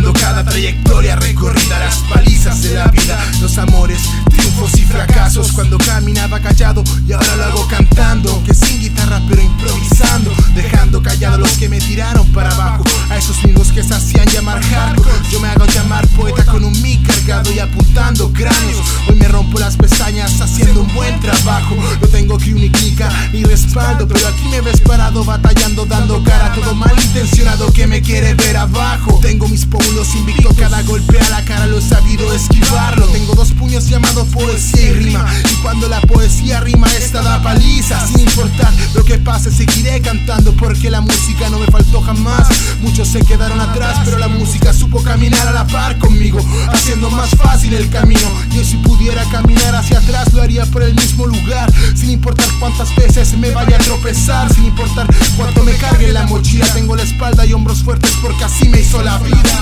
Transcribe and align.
una 0.00 0.44
trayectoria 0.44 1.16
recorrida, 1.16 1.78
las 1.78 1.96
palizas 2.10 2.62
de 2.62 2.74
la 2.74 2.86
vida, 2.88 3.18
los 3.40 3.58
amores, 3.58 4.00
triunfos 4.30 4.74
y 4.78 4.84
fracasos. 4.84 5.52
Cuando 5.52 5.76
caminaba 5.76 6.40
callado 6.40 6.82
y 7.06 7.12
ahora 7.12 7.36
lo 7.36 7.44
hago 7.44 7.68
cantando, 7.68 8.32
aunque 8.32 8.54
sin 8.54 8.80
guitarra 8.80 9.20
pero 9.28 9.42
improvisando, 9.42 10.32
apuntando 17.58 18.32
cráneos. 18.32 18.80
Hoy 19.08 19.16
me 19.16 19.28
rompo 19.28 19.58
las 19.58 19.76
pestañas 19.76 20.40
haciendo 20.40 20.82
un 20.82 20.94
buen 20.94 21.18
trabajo. 21.20 21.76
No 22.00 22.08
tengo 22.08 22.38
que 22.38 22.52
ni 22.52 22.70
ni 23.32 23.44
respaldo, 23.44 24.06
pero 24.06 24.26
aquí 24.28 24.48
me 24.50 24.60
ves 24.60 24.80
parado 24.80 25.24
batallando, 25.24 25.84
dando 25.86 26.22
cara, 26.22 26.52
todo 26.52 26.74
malintencionado 26.74 27.72
que 27.72 27.86
me 27.86 28.00
quiere 28.00 28.34
ver 28.34 28.56
abajo. 28.56 29.18
Tengo 29.22 29.48
mis 29.48 29.66
puños 29.66 30.14
invicto, 30.14 30.50
cada 30.54 30.82
golpe 30.82 31.18
a 31.18 31.28
la 31.30 31.44
cara 31.44 31.66
lo 31.66 31.78
he 31.78 31.82
sabido 31.82 32.32
esquivarlo. 32.32 33.06
Tengo 33.08 33.34
dos 33.34 33.52
puños 33.52 33.88
llamados 33.88 34.28
poesía 34.28 34.82
y 34.82 34.92
rima, 34.92 35.26
y 35.50 35.54
cuando 35.56 35.88
la 35.88 36.00
poesía 36.02 36.60
rima 36.60 36.86
esta 36.92 37.22
da 37.22 37.42
paliza, 37.42 38.06
sin 38.06 38.20
importar 38.20 38.72
lo 38.94 39.04
que 39.04 39.18
pase 39.18 39.50
seguiré 39.50 40.00
cantando 40.00 40.52
porque 40.54 40.90
la 40.90 41.00
música 41.00 41.48
no 41.50 41.58
me 41.58 41.66
faltó 41.66 42.00
jamás. 42.00 42.48
Muchos 42.80 43.08
se 43.08 43.20
quedaron 43.20 43.60
atrás, 43.60 44.00
pero 44.04 44.18
supo 44.92 45.04
caminar 45.04 45.48
a 45.48 45.52
la 45.52 45.66
par 45.66 45.98
conmigo, 45.98 46.38
haciendo 46.70 47.10
más 47.10 47.30
fácil 47.30 47.72
el 47.72 47.88
camino. 47.88 48.20
Yo 48.50 48.62
si 48.62 48.76
pudiera 48.76 49.24
caminar 49.30 49.74
hacia 49.74 49.98
atrás 49.98 50.34
lo 50.34 50.42
haría 50.42 50.66
por 50.66 50.82
el 50.82 50.94
mismo 50.94 51.26
lugar, 51.26 51.72
sin 51.96 52.10
importar 52.10 52.46
cuántas 52.60 52.94
veces 52.94 53.32
me 53.38 53.50
vaya 53.52 53.76
a 53.76 53.78
tropezar, 53.78 54.52
sin 54.52 54.66
importar 54.66 55.06
cuánto 55.36 55.64
me 55.64 55.72
cargue 55.76 56.12
la 56.12 56.26
mochila. 56.26 56.66
Tengo 56.74 56.94
la 56.94 57.04
espalda 57.04 57.46
y 57.46 57.54
hombros 57.54 57.82
fuertes 57.82 58.12
porque 58.20 58.44
así 58.44 58.68
me 58.68 58.80
hizo 58.80 59.02
la 59.02 59.16
vida. 59.18 59.61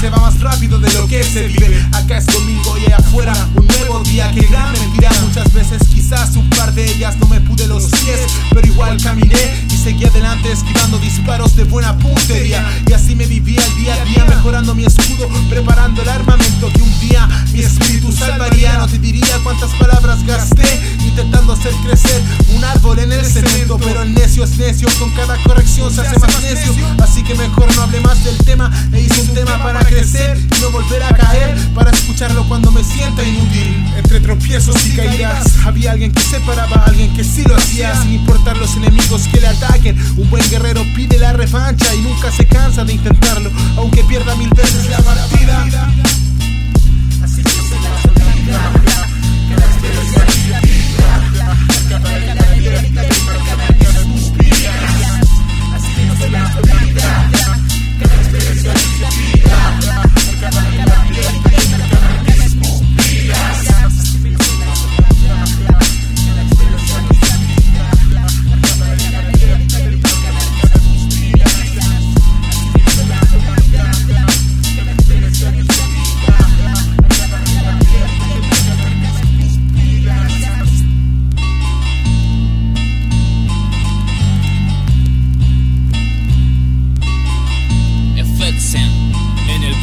Se 0.00 0.10
va 0.10 0.18
más 0.18 0.38
rápido 0.40 0.78
de 0.78 0.92
lo 0.92 1.08
que 1.08 1.24
se 1.24 1.48
vive. 1.48 1.84
Acá 1.92 2.18
es 2.18 2.26
domingo 2.26 2.76
y 2.78 2.86
allá 2.86 2.96
afuera 2.98 3.32
un 3.54 3.66
nuevo 3.66 4.00
día. 4.04 4.30
Que 4.32 4.42
gran 4.42 4.72
mentira. 4.72 5.10
Muchas 5.22 5.52
veces, 5.52 5.82
quizás 5.88 6.36
un 6.36 6.48
par 6.50 6.72
de 6.72 6.84
ellas 6.84 7.16
no 7.18 7.26
me 7.26 7.40
pude 7.40 7.66
los 7.66 7.86
pies, 7.86 8.20
pero 8.50 8.66
igual 8.66 9.00
caminé 9.02 9.66
y 9.68 9.76
seguí 9.76 10.04
adelante 10.04 10.52
esquivando 10.52 10.98
disparos 10.98 11.56
de 11.56 11.64
buena 11.64 11.96
puntería. 11.98 12.64
Y 12.86 12.92
así 12.92 13.16
me 13.16 13.26
vivía 13.26 13.60
el 13.64 13.76
día 13.76 13.94
a 13.94 14.04
día, 14.04 14.24
mejorando 14.24 14.74
mi 14.74 14.84
escudo, 14.84 15.28
preparando 15.48 16.02
el 16.02 16.08
armamento 16.08 16.70
que 16.72 16.82
un 16.82 17.00
día 17.00 17.28
mi 17.52 17.60
espíritu 17.60 18.12
salvaría. 18.12 18.78
No 18.78 18.86
te 18.86 18.98
diría 18.98 19.38
cuántas 19.42 19.70
palabras 19.72 20.24
gasté 20.24 20.87
intentando 21.18 21.52
hacer 21.52 21.72
crecer 21.84 22.22
un 22.54 22.64
árbol 22.64 22.96
en 23.00 23.10
el 23.10 23.24
cemento, 23.26 23.76
pero 23.78 24.02
el 24.02 24.14
necio 24.14 24.44
es 24.44 24.56
necio. 24.56 24.88
Con 25.00 25.10
cada 25.14 25.36
corrección 25.42 25.92
se 25.92 26.02
hace 26.02 26.16
más 26.20 26.42
necio, 26.42 26.72
así 27.02 27.24
que 27.24 27.34
mejor 27.34 27.74
no 27.74 27.82
hable 27.82 28.00
más 28.00 28.22
del 28.22 28.36
tema. 28.38 28.70
E 28.92 29.00
hice 29.00 29.22
un 29.22 29.34
tema 29.34 29.60
para 29.60 29.84
crecer 29.84 30.38
y 30.38 30.60
no 30.60 30.70
volver 30.70 31.02
a 31.02 31.08
caer, 31.08 31.56
para 31.74 31.90
escucharlo 31.90 32.46
cuando 32.46 32.70
me 32.70 32.84
sienta 32.84 33.24
inútil. 33.24 33.84
Entre 33.96 34.20
tropiezos 34.20 34.76
y 34.86 34.94
caídas, 34.94 35.56
había 35.64 35.92
alguien 35.92 36.12
que 36.12 36.22
se 36.22 36.38
paraba, 36.40 36.84
alguien 36.86 37.12
que 37.16 37.24
sí 37.24 37.42
lo 37.42 37.56
hacía, 37.56 38.00
sin 38.00 38.12
importar 38.12 38.56
los 38.56 38.76
enemigos 38.76 39.26
que 39.32 39.40
le 39.40 39.48
ataquen. 39.48 39.98
Un 40.18 40.30
buen 40.30 40.48
guerrero 40.48 40.84
pide 40.94 41.18
la 41.18 41.32
revancha 41.32 41.92
y 41.96 42.00
nunca 42.02 42.30
se 42.30 42.46
cansa 42.46 42.84
de 42.84 42.92
intentarlo, 42.92 43.50
aunque 43.76 44.04
pierda 44.04 44.36
mil 44.36 44.50
veces 44.50 44.88
la 44.88 44.98
partida. 44.98 45.66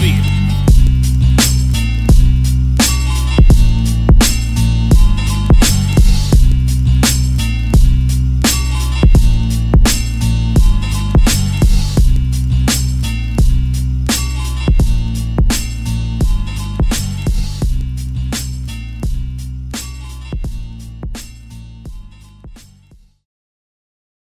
beat. 0.00 0.43